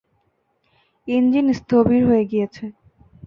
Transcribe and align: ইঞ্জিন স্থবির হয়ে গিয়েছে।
ইঞ্জিন 1.07 1.47
স্থবির 1.59 2.01
হয়ে 2.09 2.23
গিয়েছে। 2.31 2.63